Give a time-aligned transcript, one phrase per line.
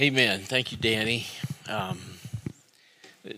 [0.00, 0.40] Amen.
[0.40, 1.24] Thank you, Danny.
[1.68, 2.00] Um,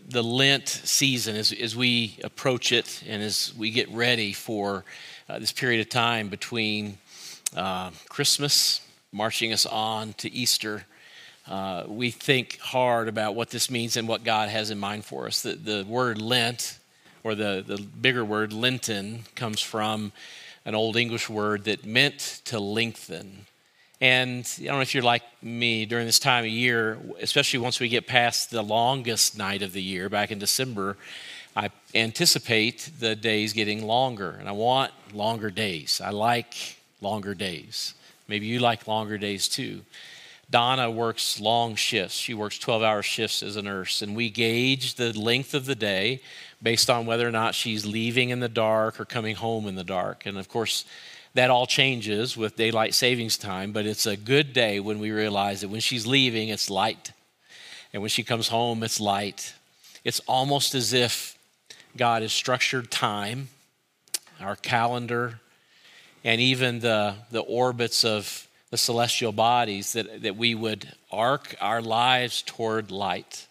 [0.08, 4.86] the Lent season, as, as we approach it and as we get ready for
[5.28, 6.96] uh, this period of time between
[7.54, 8.80] uh, Christmas,
[9.12, 10.86] marching us on to Easter,
[11.46, 15.26] uh, we think hard about what this means and what God has in mind for
[15.26, 15.42] us.
[15.42, 16.78] The, the word Lent,
[17.22, 20.10] or the, the bigger word Lenten, comes from
[20.64, 23.44] an old English word that meant to lengthen.
[24.00, 27.80] And I don't know if you're like me during this time of year, especially once
[27.80, 30.98] we get past the longest night of the year back in December,
[31.56, 34.36] I anticipate the days getting longer.
[34.38, 36.02] And I want longer days.
[36.04, 37.94] I like longer days.
[38.28, 39.80] Maybe you like longer days too.
[40.50, 42.14] Donna works long shifts.
[42.14, 44.02] She works 12 hour shifts as a nurse.
[44.02, 46.20] And we gauge the length of the day
[46.62, 49.84] based on whether or not she's leaving in the dark or coming home in the
[49.84, 50.26] dark.
[50.26, 50.84] And of course,
[51.36, 55.60] that all changes with daylight savings time, but it's a good day when we realize
[55.60, 57.12] that when she's leaving, it's light.
[57.92, 59.54] And when she comes home, it's light.
[60.02, 61.36] It's almost as if
[61.94, 63.48] God has structured time,
[64.40, 65.40] our calendar,
[66.24, 71.82] and even the, the orbits of the celestial bodies that, that we would arc our
[71.82, 73.46] lives toward light.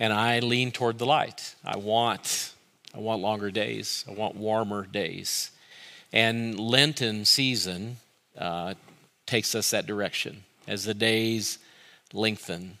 [0.00, 1.54] And I lean toward the light.
[1.64, 2.52] I want,
[2.92, 4.04] I want longer days.
[4.08, 5.52] I want warmer days.
[6.16, 7.98] And Lenten season
[8.38, 8.72] uh,
[9.26, 11.58] takes us that direction as the days
[12.10, 12.78] lengthen.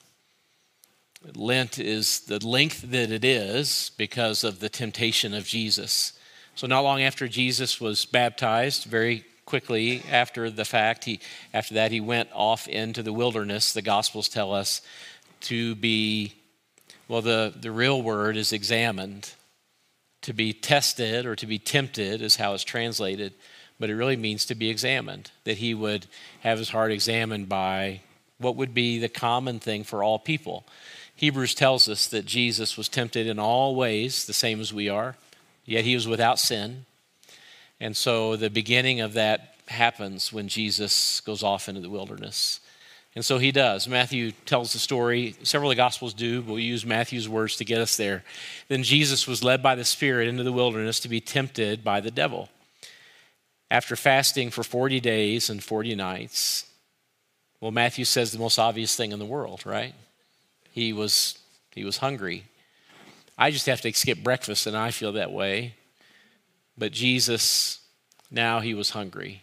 [1.34, 6.14] Lent is the length that it is because of the temptation of Jesus.
[6.54, 11.20] So, not long after Jesus was baptized, very quickly after the fact, he,
[11.52, 14.80] after that, he went off into the wilderness, the Gospels tell us,
[15.42, 16.32] to be,
[17.06, 19.30] well, the, the real word is examined
[20.26, 23.32] to be tested or to be tempted, is how it's translated,
[23.78, 25.30] but it really means to be examined.
[25.44, 26.06] That he would
[26.40, 28.00] have his heart examined by
[28.38, 30.66] what would be the common thing for all people.
[31.14, 35.14] Hebrews tells us that Jesus was tempted in all ways, the same as we are,
[35.64, 36.86] yet he was without sin.
[37.78, 42.58] And so the beginning of that happens when Jesus goes off into the wilderness.
[43.16, 43.88] And so he does.
[43.88, 45.36] Matthew tells the story.
[45.42, 48.22] Several of the Gospels do, but we use Matthew's words to get us there.
[48.68, 52.10] Then Jesus was led by the Spirit into the wilderness to be tempted by the
[52.10, 52.50] devil.
[53.70, 56.66] After fasting for 40 days and 40 nights,
[57.58, 59.94] well, Matthew says the most obvious thing in the world, right?
[60.70, 61.38] He was,
[61.74, 62.44] he was hungry.
[63.38, 65.74] I just have to skip breakfast, and I feel that way.
[66.76, 67.80] But Jesus,
[68.30, 69.42] now he was hungry.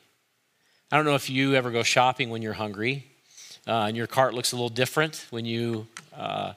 [0.92, 3.08] I don't know if you ever go shopping when you're hungry
[3.68, 6.54] uh, and your cart looks a little different when you uh,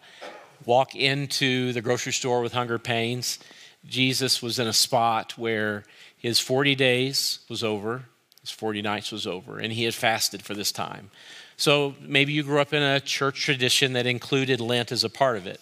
[0.64, 3.38] walk into the grocery store with hunger pains.
[3.86, 5.84] Jesus was in a spot where
[6.16, 8.04] his 40 days was over,
[8.40, 11.10] his 40 nights was over, and he had fasted for this time.
[11.56, 15.36] So maybe you grew up in a church tradition that included Lent as a part
[15.36, 15.60] of it.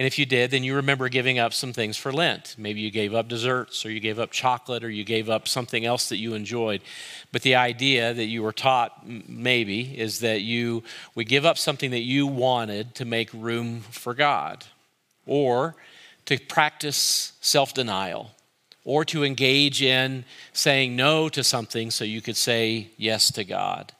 [0.00, 2.54] And if you did, then you remember giving up some things for Lent.
[2.56, 5.84] Maybe you gave up desserts, or you gave up chocolate, or you gave up something
[5.84, 6.80] else that you enjoyed.
[7.32, 10.84] But the idea that you were taught, maybe, is that you
[11.14, 14.64] would give up something that you wanted to make room for God,
[15.26, 15.76] or
[16.24, 18.30] to practice self denial,
[18.86, 20.24] or to engage in
[20.54, 23.92] saying no to something so you could say yes to God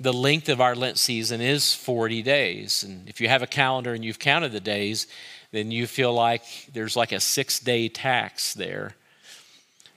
[0.00, 2.82] the length of our Lent season is 40 days.
[2.82, 5.06] And if you have a calendar and you've counted the days,
[5.52, 8.96] then you feel like there's like a six day tax there.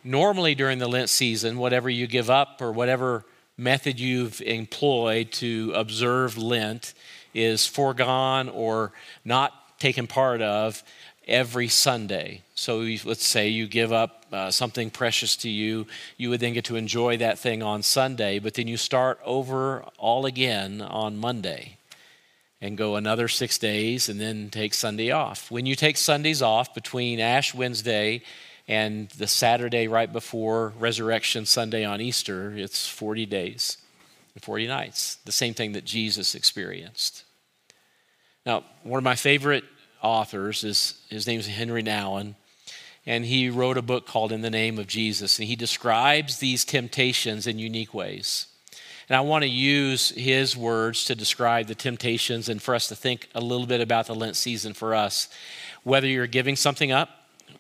[0.04, 3.24] Normally, during the Lent season, whatever you give up or whatever
[3.58, 6.94] method you've employed to observe Lent
[7.34, 8.92] is foregone or
[9.24, 10.84] not taken part of
[11.28, 12.42] every Sunday.
[12.56, 16.66] So let's say you give up uh, something precious to you, you would then get
[16.66, 21.78] to enjoy that thing on Sunday, but then you start over all again on Monday
[22.62, 25.52] and go another six days and then take Sunday off.
[25.52, 28.22] When you take Sundays off between Ash Wednesday
[28.68, 33.78] and the Saturday right before Resurrection Sunday on Easter, it's 40 days
[34.34, 37.26] and 40 nights, the same thing that Jesus experienced.
[38.46, 39.64] Now, one of my favorite
[40.04, 40.64] authors.
[40.64, 42.36] Is, his name is Henry Nouwen.
[43.06, 45.40] And he wrote a book called In the Name of Jesus.
[45.40, 48.48] And he describes these temptations in unique ways.
[49.10, 52.96] And I want to use his words to describe the temptations and for us to
[52.96, 55.28] think a little bit about the Lent season for us.
[55.84, 57.10] Whether you're giving something up,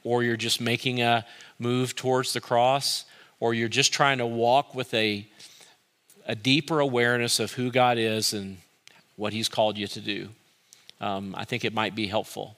[0.03, 1.25] or you're just making a
[1.59, 3.05] move towards the cross,
[3.39, 5.27] or you're just trying to walk with a,
[6.25, 8.57] a deeper awareness of who God is and
[9.17, 10.29] what He's called you to do
[11.03, 12.57] um, I think it might be helpful.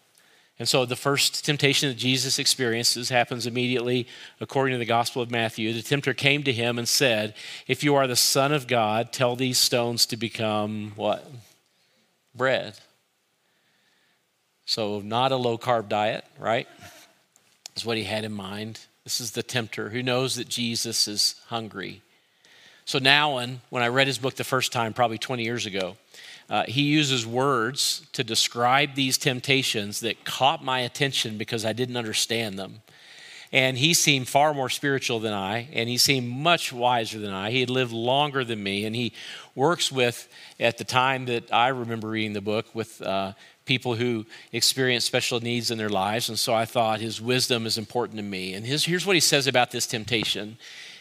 [0.57, 4.07] And so the first temptation that Jesus experiences happens immediately
[4.39, 5.74] according to the Gospel of Matthew.
[5.74, 7.33] The tempter came to him and said,
[7.68, 11.25] If you are the Son of God, tell these stones to become what?
[12.36, 12.77] bread.
[14.65, 16.68] So, not a low carb diet, right?
[17.75, 18.80] Is what he had in mind.
[19.03, 22.01] This is the tempter who knows that Jesus is hungry.
[22.86, 23.38] So, now,
[23.69, 25.97] when I read his book the first time, probably 20 years ago,
[26.50, 31.97] uh, he uses words to describe these temptations that caught my attention because I didn't
[31.97, 32.81] understand them.
[33.51, 37.51] And he seemed far more spiritual than I, and he seemed much wiser than I.
[37.51, 39.13] He had lived longer than me, and he
[39.53, 40.27] works with,
[40.59, 43.33] at the time that I remember reading the book, with uh,
[43.65, 46.27] people who experience special needs in their lives.
[46.27, 48.53] And so I thought his wisdom is important to me.
[48.53, 50.57] And his, here's what he says about this temptation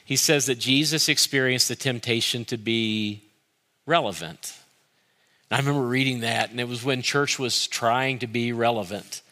[0.07, 3.23] he says that Jesus experienced the temptation to be
[3.87, 4.55] relevant.
[5.55, 9.23] I remember reading that, and it was when church was trying to be relevant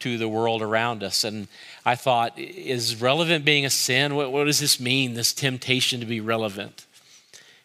[0.00, 1.22] to the world around us.
[1.22, 1.46] And
[1.86, 4.16] I thought, is relevant being a sin?
[4.16, 6.84] What, what, does this mean, this temptation to be relevant?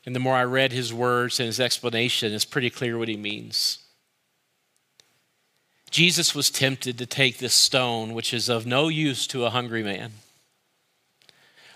[0.05, 3.17] And the more I read his words and his explanation, it's pretty clear what he
[3.17, 3.79] means.
[5.89, 9.81] Jesus was tempted to take this stone, which is of no use to a hungry
[9.81, 10.11] man,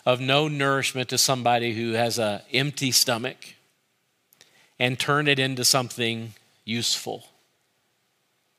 [0.06, 3.56] of no nourishment to somebody who has an empty stomach,
[4.80, 6.34] and turn it into something
[6.66, 7.26] useful.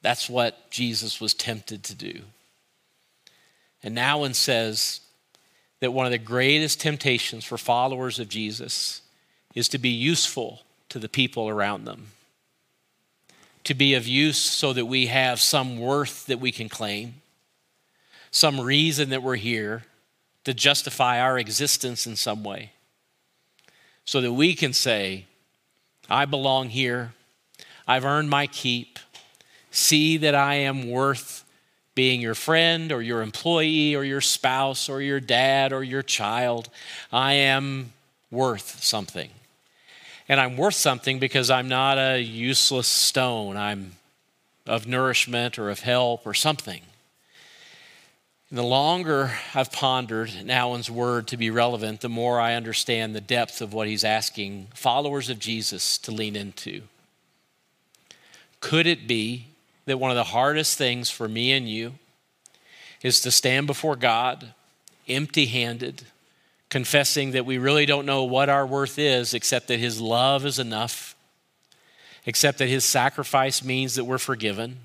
[0.02, 2.22] That's what Jesus was tempted to do.
[3.82, 5.00] And Nouwen says
[5.80, 9.02] that one of the greatest temptations for followers of Jesus
[9.54, 12.08] is to be useful to the people around them,
[13.64, 17.14] to be of use so that we have some worth that we can claim,
[18.30, 19.84] some reason that we're here
[20.44, 22.72] to justify our existence in some way,
[24.04, 25.26] so that we can say,
[26.08, 27.12] I belong here,
[27.86, 28.98] I've earned my keep,
[29.70, 31.44] see that I am worth
[31.94, 36.70] being your friend or your employee or your spouse or your dad or your child.
[37.12, 37.92] I am
[38.30, 39.30] worth something.
[40.28, 43.56] And I'm worth something because I'm not a useless stone.
[43.56, 43.92] I'm
[44.66, 46.82] of nourishment or of help or something.
[48.50, 53.20] And the longer I've pondered Nouwen's word to be relevant, the more I understand the
[53.20, 56.82] depth of what he's asking followers of Jesus to lean into.
[58.60, 59.48] Could it be
[59.84, 61.94] that one of the hardest things for me and you
[63.02, 64.54] is to stand before God
[65.08, 66.04] empty handed,
[66.70, 70.58] confessing that we really don't know what our worth is except that His love is
[70.58, 71.14] enough,
[72.24, 74.80] except that His sacrifice means that we're forgiven,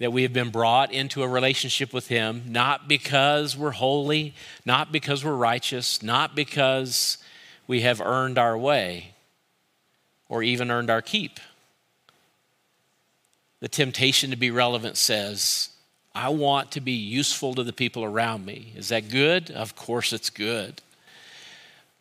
[0.00, 4.34] that we have been brought into a relationship with Him, not because we're holy,
[4.66, 7.18] not because we're righteous, not because
[7.68, 9.14] we have earned our way
[10.28, 11.38] or even earned our keep
[13.60, 15.68] the temptation to be relevant says,
[16.14, 18.72] I want to be useful to the people around me.
[18.74, 19.50] Is that good?
[19.50, 20.80] Of course, it's good.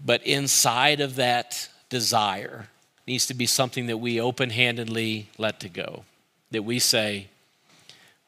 [0.04, 2.70] But inside of that desire
[3.06, 6.06] needs to be something that we open handedly let to go.
[6.52, 7.28] That we say,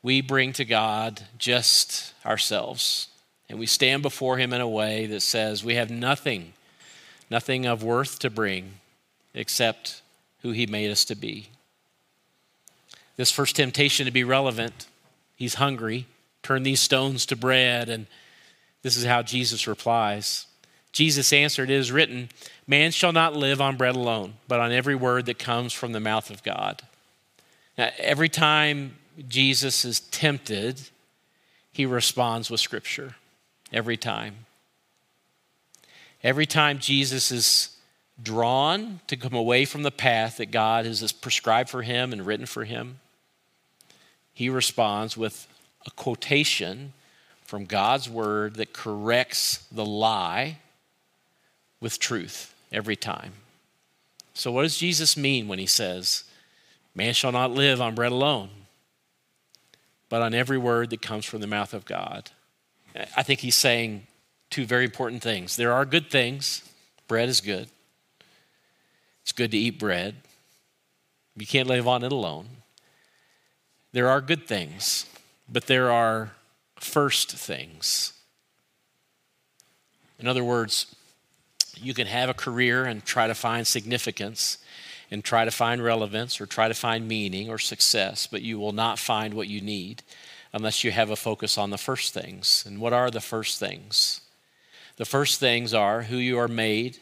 [0.04, 3.08] we bring to God just ourselves.
[3.50, 6.54] And we stand before Him in a way that says we have nothing,
[7.30, 8.74] nothing of worth to bring
[9.34, 10.02] except
[10.42, 11.50] who He made us to be.
[13.18, 14.88] This first temptation to be relevant,
[15.36, 16.08] he's hungry.
[16.42, 17.90] Turn these stones to bread.
[17.90, 18.08] And
[18.82, 20.48] this is how Jesus replies.
[20.92, 22.30] Jesus answered, It is written,
[22.66, 26.00] Man shall not live on bread alone, but on every word that comes from the
[26.00, 26.82] mouth of God.
[27.78, 30.82] Now, every time Jesus is tempted,
[31.72, 33.16] he responds with Scripture.
[33.74, 34.46] Every time.
[36.24, 37.78] Every time Jesus is
[38.22, 42.46] drawn to come away from the path that God has prescribed for him and written
[42.46, 43.00] for him,
[44.34, 45.48] he responds with
[45.86, 46.94] a quotation
[47.44, 50.58] from God's word that corrects the lie
[51.80, 53.34] with truth every time.
[54.34, 56.24] So, what does Jesus mean when he says,
[56.96, 58.50] Man shall not live on bread alone,
[60.12, 62.32] but on every word that comes from the mouth of God?
[63.16, 64.08] I think he's saying
[64.50, 65.56] two very important things.
[65.56, 66.70] There are good things,
[67.08, 67.70] bread is good.
[69.22, 70.16] It's good to eat bread.
[71.38, 72.48] You can't live on it alone.
[73.94, 75.06] There are good things,
[75.48, 76.32] but there are
[76.78, 78.12] first things.
[80.20, 80.94] In other words,
[81.78, 84.58] you can have a career and try to find significance
[85.12, 88.72] and try to find relevance or try to find meaning or success, but you will
[88.72, 90.02] not find what you need
[90.54, 92.64] unless you have a focus on the first things.
[92.66, 94.22] And what are the first things?
[94.96, 96.98] The first things are who you are made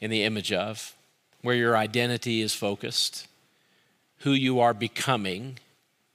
[0.00, 0.94] in the image of,
[1.42, 3.26] where your identity is focused,
[4.18, 5.58] who you are becoming,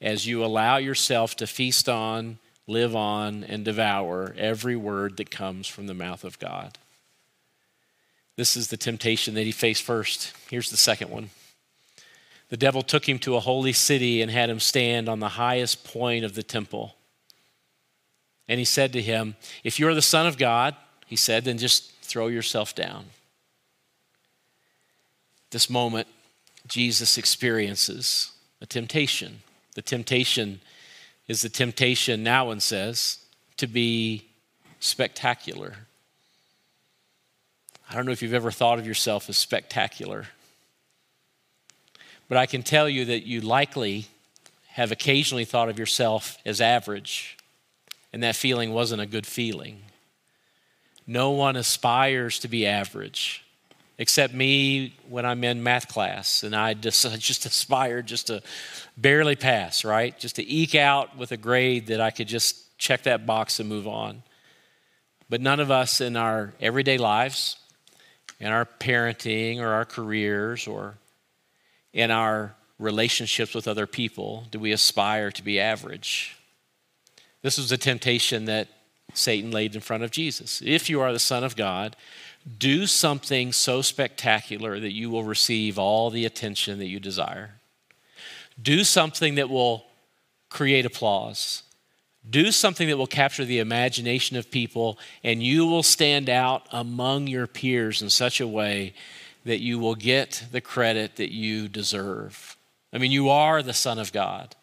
[0.01, 5.67] as you allow yourself to feast on, live on, and devour every word that comes
[5.67, 6.77] from the mouth of God.
[8.35, 10.33] This is the temptation that he faced first.
[10.49, 11.29] Here's the second one
[12.49, 15.83] the devil took him to a holy city and had him stand on the highest
[15.83, 16.95] point of the temple.
[18.47, 20.75] And he said to him, If you're the Son of God,
[21.07, 23.05] he said, then just throw yourself down.
[25.49, 26.07] This moment,
[26.67, 29.41] Jesus experiences a temptation.
[29.75, 30.61] The temptation
[31.27, 33.19] is the temptation, Nouwen says,
[33.57, 34.29] to be
[34.79, 35.75] spectacular.
[37.93, 40.25] I don't know if you've ever thought of yourself as spectacular,
[42.27, 44.07] but I can tell you that you likely
[44.69, 47.37] have occasionally thought of yourself as average,
[48.11, 49.83] and that feeling wasn't a good feeling.
[51.05, 53.45] No one aspires to be average
[53.99, 58.41] except me when I'm in math class, and I just, I just aspired just to
[58.97, 60.17] barely pass, right?
[60.17, 63.69] Just to eke out with a grade that I could just check that box and
[63.69, 64.23] move on.
[65.29, 67.57] But none of us in our everyday lives,
[68.43, 70.95] in our parenting or our careers or
[71.93, 76.35] in our relationships with other people, do we aspire to be average.
[77.41, 78.67] This was a temptation that
[79.13, 80.61] Satan laid in front of Jesus.
[80.61, 81.95] If you are the Son of God,
[82.57, 87.51] do something so spectacular that you will receive all the attention that you desire.
[88.61, 89.85] Do something that will
[90.49, 91.62] create applause.
[92.29, 97.27] Do something that will capture the imagination of people, and you will stand out among
[97.27, 98.93] your peers in such a way
[99.45, 102.55] that you will get the credit that you deserve.
[102.93, 104.55] I mean, you are the Son of God,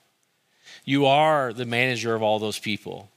[0.85, 3.11] you are the manager of all those people.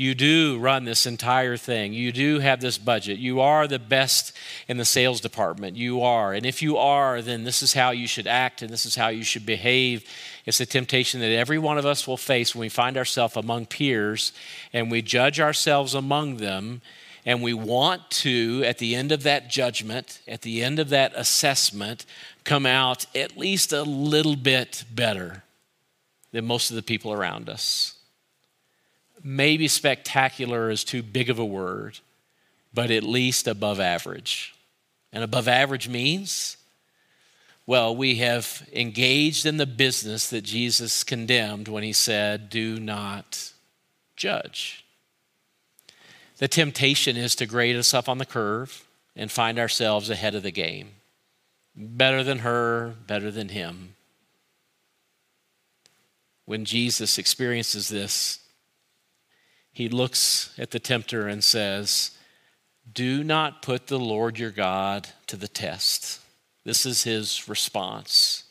[0.00, 1.92] You do run this entire thing.
[1.92, 3.18] You do have this budget.
[3.18, 4.34] You are the best
[4.66, 5.76] in the sales department.
[5.76, 6.32] You are.
[6.32, 9.08] And if you are, then this is how you should act and this is how
[9.08, 10.08] you should behave.
[10.46, 13.66] It's a temptation that every one of us will face when we find ourselves among
[13.66, 14.32] peers
[14.72, 16.80] and we judge ourselves among them.
[17.26, 21.12] And we want to, at the end of that judgment, at the end of that
[21.14, 22.06] assessment,
[22.44, 25.44] come out at least a little bit better
[26.32, 27.99] than most of the people around us
[29.22, 31.98] maybe spectacular is too big of a word,
[32.72, 34.54] but at least above average.
[35.12, 36.56] And above average means,
[37.66, 43.52] well, we have engaged in the business that Jesus condemned when he said, do not
[44.16, 44.84] judge.
[46.38, 48.84] The temptation is to grade us up on the curve
[49.14, 50.90] and find ourselves ahead of the game.
[51.76, 53.94] Better than her, better than him.
[56.46, 58.40] When Jesus experiences this,
[59.72, 62.10] he looks at the tempter and says,
[62.92, 66.20] Do not put the Lord your God to the test.
[66.64, 68.44] This is his response.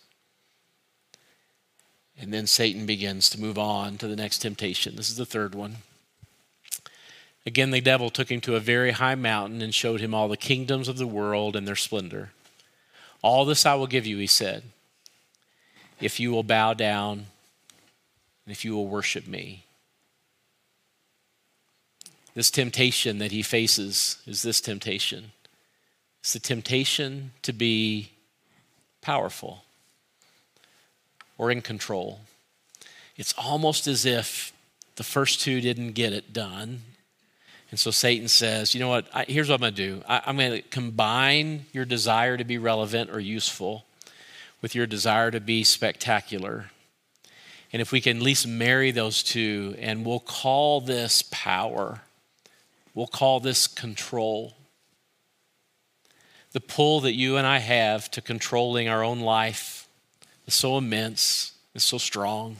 [2.20, 4.96] And then Satan begins to move on to the next temptation.
[4.96, 5.78] This is the third one.
[7.46, 10.38] Again, the devil took him to a very high mountain and showed him all the
[10.38, 12.32] kingdoms of the world and their splendor.
[13.22, 14.64] All this I will give you, he said,
[16.02, 17.26] if you will bow down
[18.46, 19.66] and if you will worship me.
[22.36, 25.32] This temptation that he faces is this temptation
[26.22, 28.12] it's the temptation to be
[29.02, 29.64] powerful
[31.38, 32.20] or in control.
[33.16, 34.54] It's almost as if
[34.98, 36.82] the first two didn't get it done.
[37.72, 39.08] And so Satan says, you know what?
[39.14, 42.44] I, here's what I'm going to do I, I'm going to combine your desire to
[42.44, 43.86] be relevant or useful
[44.62, 46.72] with your desire to be spectacular.
[47.72, 52.02] And if we can at least marry those two, and we'll call this power.
[53.00, 54.58] We'll call this control.
[56.52, 59.88] The pull that you and I have to controlling our own life
[60.48, 62.58] is so immense, it's so strong.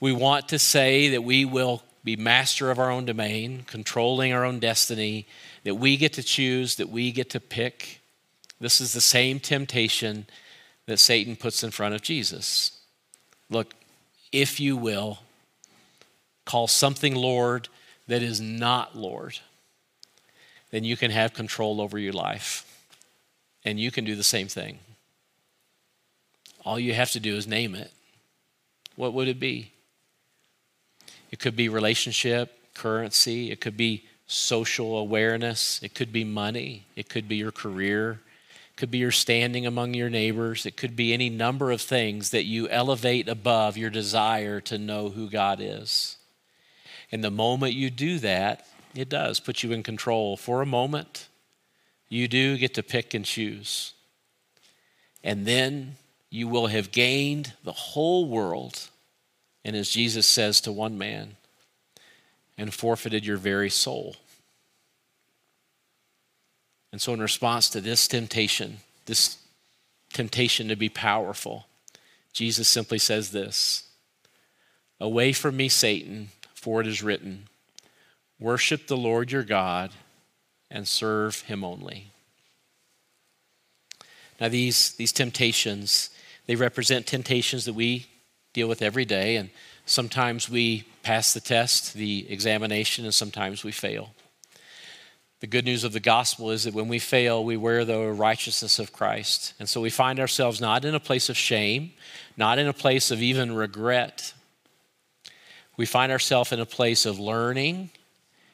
[0.00, 4.44] We want to say that we will be master of our own domain, controlling our
[4.44, 5.28] own destiny,
[5.62, 8.00] that we get to choose, that we get to pick.
[8.58, 10.26] This is the same temptation
[10.86, 12.80] that Satan puts in front of Jesus.
[13.48, 13.74] Look,
[14.32, 15.20] if you will,
[16.44, 17.68] call something Lord
[18.10, 19.38] that is not Lord,
[20.72, 22.66] then you can have control over your life.
[23.64, 24.78] And you can do the same thing.
[26.64, 27.92] All you have to do is name it.
[28.96, 29.70] What would it be?
[31.30, 37.08] It could be relationship, currency, it could be social awareness, it could be money, it
[37.08, 38.20] could be your career,
[38.72, 42.30] it could be your standing among your neighbors, it could be any number of things
[42.30, 46.16] that you elevate above your desire to know who God is.
[47.12, 51.28] And the moment you do that, it does put you in control for a moment.
[52.08, 53.94] You do get to pick and choose.
[55.22, 55.96] And then
[56.30, 58.88] you will have gained the whole world.
[59.64, 61.36] And as Jesus says to one man,
[62.60, 64.16] and forfeited your very soul.
[66.92, 69.38] And so, in response to this temptation, this
[70.12, 71.66] temptation to be powerful,
[72.34, 73.88] Jesus simply says this
[75.00, 76.28] Away from me, Satan,
[76.60, 77.48] for it is written,
[78.38, 79.90] Worship the Lord your God
[80.70, 82.10] and serve him only.
[84.40, 86.10] Now, these, these temptations,
[86.46, 88.06] they represent temptations that we
[88.54, 89.50] deal with every day, and
[89.84, 94.14] sometimes we pass the test, the examination, and sometimes we fail.
[95.40, 98.78] The good news of the gospel is that when we fail, we wear the righteousness
[98.78, 99.54] of Christ.
[99.58, 101.92] And so we find ourselves not in a place of shame,
[102.36, 104.34] not in a place of even regret.
[105.80, 107.88] We find ourselves in a place of learning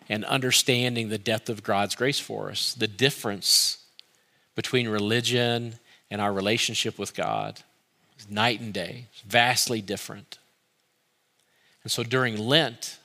[0.09, 3.79] and understanding the depth of God's grace for us, the difference
[4.55, 5.75] between religion
[6.09, 7.63] and our relationship with God.
[8.17, 10.39] is night and day, vastly different.
[11.83, 13.01] And so during Lent,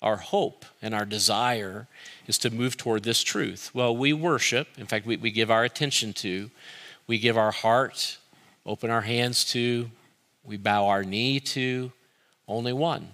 [0.00, 1.86] our hope and our desire
[2.26, 3.72] is to move toward this truth.
[3.74, 6.50] Well, we worship, in fact, we, we give our attention to,
[7.06, 8.16] we give our heart,
[8.64, 9.90] open our hands to,
[10.46, 11.92] we bow our knee to
[12.48, 13.08] only one,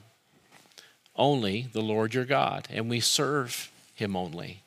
[1.16, 4.62] only the Lord your God, and we serve him only.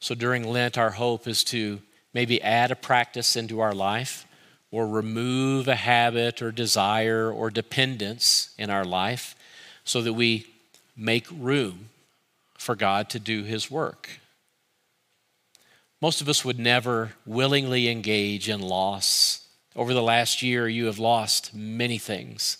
[0.00, 1.80] So during Lent, our hope is to
[2.14, 4.26] maybe add a practice into our life
[4.70, 9.34] or remove a habit or desire or dependence in our life
[9.84, 10.46] so that we
[10.96, 11.88] make room
[12.56, 14.20] for God to do his work.
[16.00, 19.46] Most of us would never willingly engage in loss.
[19.74, 22.58] Over the last year, you have lost many things.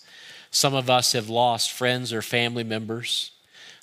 [0.51, 3.31] Some of us have lost friends or family members.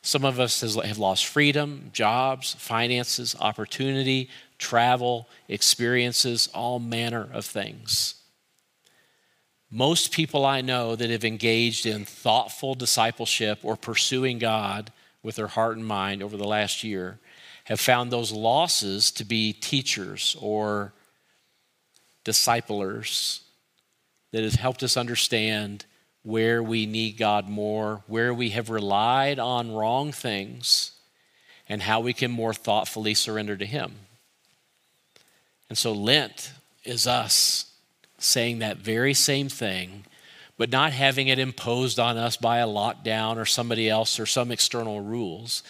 [0.02, 8.14] Some of us have lost freedom, jobs, finances, opportunity, travel, experiences, all manner of things.
[9.70, 14.92] Most people I know that have engaged in thoughtful discipleship or pursuing God
[15.22, 17.18] with their heart and mind over the last year
[17.64, 20.92] have found those losses to be teachers or
[22.22, 23.40] disciplers
[24.30, 25.84] that have helped us understand
[26.26, 30.90] where we need God more, where we have relied on wrong things,
[31.68, 33.92] and how we can more thoughtfully surrender to Him.
[35.68, 36.52] And so Lent
[36.84, 37.70] is us
[38.18, 40.04] saying that very same thing
[40.58, 44.50] but not having it imposed on us by a lockdown or somebody else or some
[44.50, 45.62] external rules.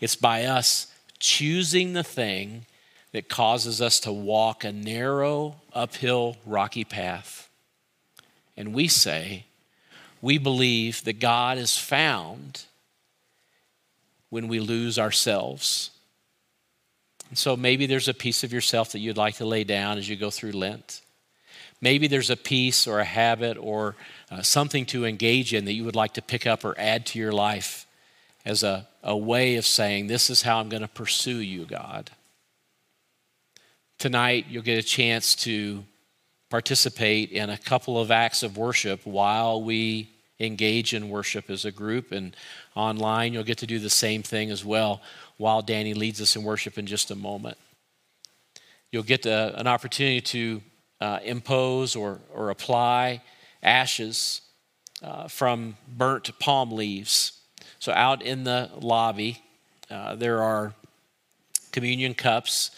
[0.00, 2.66] It's by us choosing the thing
[3.12, 7.48] that causes us to walk a narrow, uphill, rocky path.
[8.56, 9.46] And we say,
[10.24, 12.64] we believe that God is found
[14.30, 15.90] when we lose ourselves.
[17.28, 20.08] And so maybe there's a piece of yourself that you'd like to lay down as
[20.08, 21.02] you go through Lent.
[21.82, 23.96] Maybe there's a piece or a habit or
[24.30, 27.18] uh, something to engage in that you would like to pick up or add to
[27.18, 27.86] your life
[28.46, 32.10] as a, a way of saying, This is how I'm going to pursue you, God.
[33.98, 35.84] Tonight, you'll get a chance to
[36.48, 41.72] participate in a couple of acts of worship while we engage in worship as a
[41.72, 42.12] group.
[42.12, 42.36] And
[42.74, 45.00] online, you'll get to do the same thing as well
[45.36, 47.56] while Danny leads us in worship in just a moment.
[48.90, 50.62] You'll get to, an opportunity to
[51.00, 53.22] uh, impose or, or apply
[53.62, 54.40] ashes
[55.02, 57.40] uh, from burnt palm leaves.
[57.78, 59.42] So, out in the lobby,
[59.90, 60.74] uh, there are
[61.72, 62.70] communion cups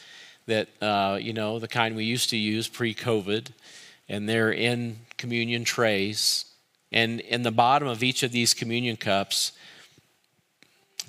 [0.46, 3.48] that, uh, you know, the kind we used to use pre COVID,
[4.08, 6.46] and they're in communion trays.
[6.96, 9.52] And in the bottom of each of these communion cups,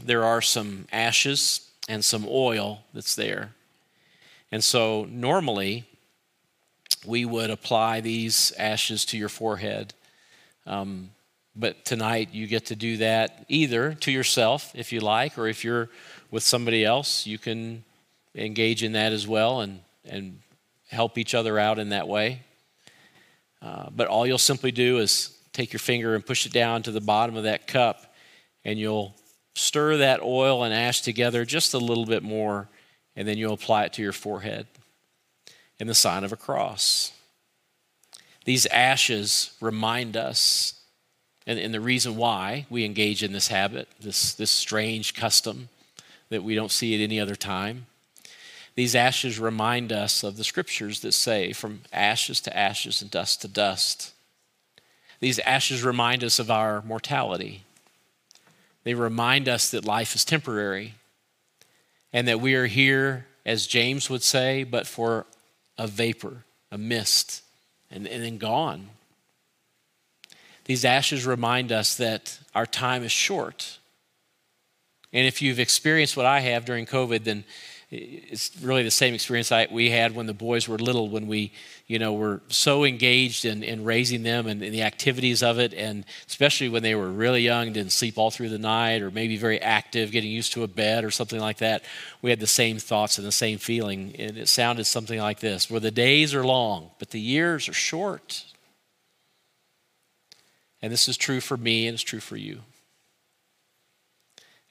[0.03, 3.53] there are some ashes and some oil that's there.
[4.51, 5.85] And so, normally,
[7.05, 9.93] we would apply these ashes to your forehead.
[10.65, 11.11] Um,
[11.55, 15.63] but tonight you get to do that either to yourself if you like, or if
[15.63, 15.87] you're
[16.31, 17.85] with somebody else, you can
[18.35, 20.41] engage in that as well and, and
[20.89, 22.41] help each other out in that way.
[23.61, 26.91] Uh, but all you'll simply do is take your finger and push it down to
[26.91, 28.13] the bottom of that cup,
[28.63, 29.15] and you'll
[29.55, 32.69] stir that oil and ash together just a little bit more,
[33.15, 34.67] and then you'll apply it to your forehead
[35.79, 37.11] in the sign of a cross.
[38.45, 40.79] These ashes remind us,
[41.47, 45.69] and, and the reason why we engage in this habit, this, this strange custom
[46.29, 47.87] that we don't see at any other time.
[48.75, 53.41] These ashes remind us of the scriptures that say, from ashes to ashes and dust
[53.41, 54.13] to dust.
[55.19, 57.63] These ashes remind us of our mortality.
[58.83, 60.93] They remind us that life is temporary
[62.13, 65.25] and that we are here, as James would say, but for
[65.77, 67.43] a vapor, a mist,
[67.91, 68.89] and, and then gone.
[70.65, 73.79] These ashes remind us that our time is short.
[75.13, 77.45] And if you've experienced what I have during COVID, then
[77.89, 81.53] it's really the same experience I, we had when the boys were little, when we,
[81.87, 85.73] you know, were so engaged in, in raising them and, and the activities of it,
[85.73, 89.37] and especially when they were really young, didn't sleep all through the night, or maybe
[89.37, 91.85] very active, getting used to a bed or something like that.
[92.21, 95.71] We had the same thoughts and the same feeling, and it sounded something like this:
[95.71, 98.43] "Where the days are long, but the years are short."
[100.81, 102.63] And this is true for me, and it's true for you.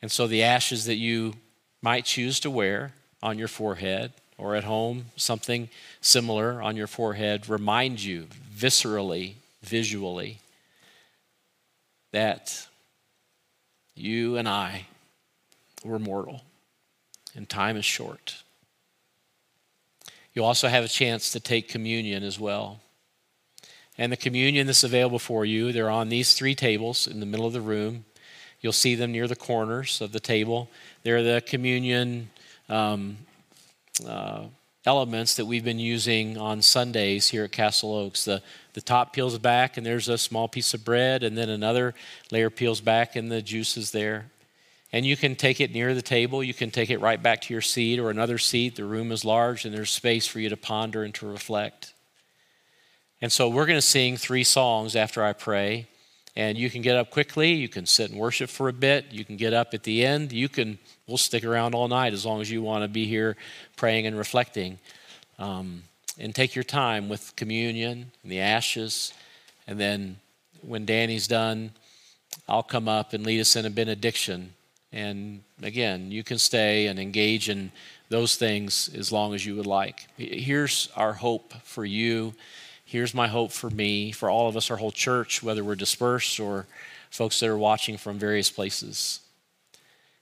[0.02, 1.32] And so the ashes that you
[1.80, 2.92] might choose to wear
[3.26, 5.68] on your forehead or at home, something
[6.00, 9.34] similar on your forehead, remind you viscerally,
[9.64, 10.38] visually,
[12.12, 12.68] that
[13.96, 14.86] you and I
[15.84, 16.42] were mortal
[17.34, 18.44] and time is short.
[20.32, 22.80] You also have a chance to take communion as well.
[23.98, 27.46] And the communion that's available for you, they're on these three tables in the middle
[27.46, 28.04] of the room.
[28.60, 30.70] You'll see them near the corners of the table.
[31.02, 32.30] They're the communion
[32.68, 33.16] um,
[34.06, 34.44] uh,
[34.84, 38.24] elements that we've been using on Sundays here at Castle Oaks.
[38.24, 38.42] The,
[38.74, 41.94] the top peels back, and there's a small piece of bread, and then another
[42.30, 44.30] layer peels back, and the juice is there.
[44.92, 46.42] And you can take it near the table.
[46.42, 48.76] You can take it right back to your seat or another seat.
[48.76, 51.92] The room is large, and there's space for you to ponder and to reflect.
[53.20, 55.88] And so we're going to sing three songs after I pray.
[56.36, 57.54] And you can get up quickly.
[57.54, 59.06] You can sit and worship for a bit.
[59.10, 60.32] You can get up at the end.
[60.32, 63.36] You can, we'll stick around all night as long as you want to be here
[63.76, 64.78] praying and reflecting.
[65.38, 65.82] Um,
[66.18, 69.12] and take your time with communion and the ashes.
[69.66, 70.16] And then
[70.62, 71.72] when Danny's done,
[72.48, 74.52] I'll come up and lead us in a benediction.
[74.92, 77.72] And again, you can stay and engage in
[78.08, 80.06] those things as long as you would like.
[80.16, 82.34] Here's our hope for you
[82.86, 86.40] here's my hope for me, for all of us, our whole church, whether we're dispersed
[86.40, 86.66] or
[87.10, 89.20] folks that are watching from various places,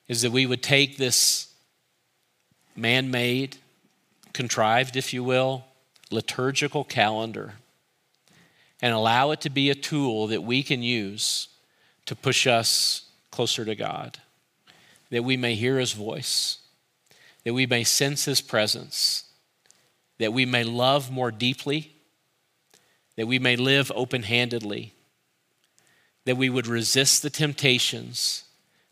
[0.08, 1.52] is that we would take this
[2.74, 3.58] man made,
[4.32, 5.64] contrived, if you will,
[6.10, 7.54] liturgical calendar
[8.80, 11.48] and allow it to be a tool that we can use
[12.06, 14.18] to push us closer to God,
[15.10, 16.58] that we may hear His voice,
[17.44, 19.24] that we may sense His presence,
[20.18, 21.93] that we may love more deeply
[23.16, 24.94] that we may live open handedly,
[26.24, 28.44] that we would resist the temptations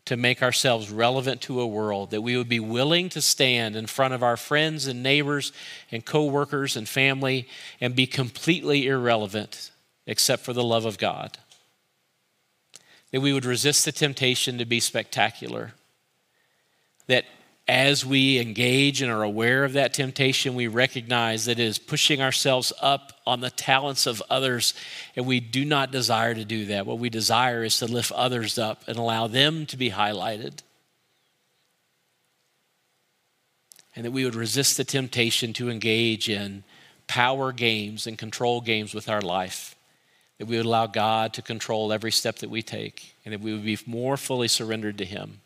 [0.05, 3.87] to make ourselves relevant to a world, that we would be willing to stand in
[3.87, 5.53] front of our friends and neighbors
[5.91, 7.47] and coworkers and family
[7.79, 9.71] and be completely irrelevant
[10.05, 11.37] except for the love of God.
[13.11, 15.73] That we would resist the temptation to be spectacular.
[17.07, 17.25] That
[17.67, 22.21] as we engage and are aware of that temptation, we recognize that it is pushing
[22.21, 24.73] ourselves up on the talents of others,
[25.15, 26.85] and we do not desire to do that.
[26.85, 30.59] What we desire is to lift others up and allow them to be highlighted.
[33.95, 36.65] And that we would resist the temptation to engage in
[37.07, 39.75] power games and control games with our life.
[40.37, 43.53] That we would allow God to control every step that we take, and that we
[43.53, 45.39] would be more fully surrendered to Him.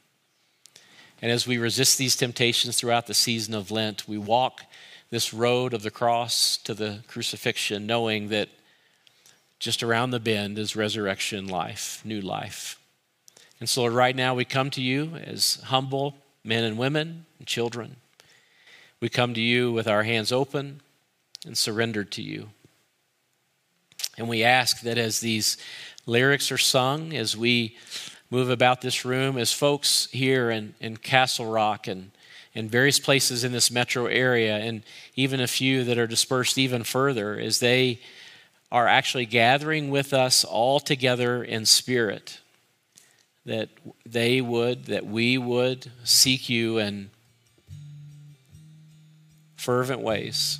[1.21, 4.61] And as we resist these temptations throughout the season of Lent, we walk
[5.09, 8.49] this road of the cross to the crucifixion, knowing that
[9.59, 12.79] just around the bend is resurrection life, new life.
[13.59, 17.47] And so, Lord, right now we come to you as humble men and women and
[17.47, 17.95] children.
[18.99, 20.81] We come to you with our hands open
[21.45, 22.49] and surrendered to you.
[24.17, 25.57] And we ask that as these
[26.05, 27.77] lyrics are sung, as we
[28.29, 32.11] move about this room as folks here in, in Castle Rock and
[32.53, 34.81] in various places in this metro area, and
[35.15, 37.99] even a few that are dispersed even further, as they
[38.71, 42.39] are actually gathering with us all together in spirit,
[43.45, 43.69] that
[44.05, 47.11] they would, that we would seek you in
[49.55, 50.59] fervent ways.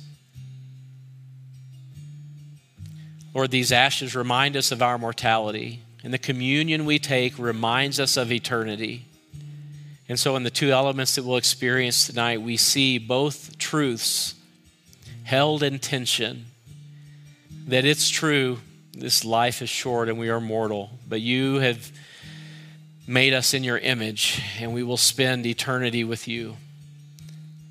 [3.34, 8.16] Lord, these ashes remind us of our mortality and the communion we take reminds us
[8.16, 9.04] of eternity.
[10.08, 14.34] And so, in the two elements that we'll experience tonight, we see both truths
[15.24, 16.46] held in tension
[17.66, 18.58] that it's true,
[18.92, 21.92] this life is short and we are mortal, but you have
[23.06, 26.56] made us in your image, and we will spend eternity with you.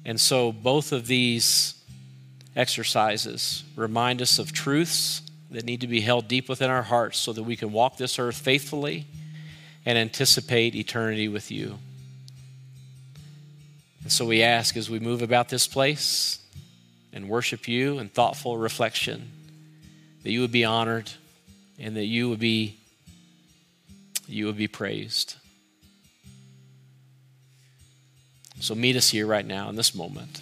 [0.06, 1.74] And so, both of these
[2.56, 7.34] exercises remind us of truths that need to be held deep within our hearts so
[7.34, 9.06] that we can walk this earth faithfully
[9.86, 11.80] and anticipate eternity with you.
[14.04, 16.40] And so we ask as we move about this place
[17.14, 19.32] and worship you in thoughtful reflection
[20.24, 21.10] that you would be honored
[21.80, 22.78] and that you would be
[24.28, 25.36] you would be praised.
[28.60, 30.42] So meet us here right now in this moment.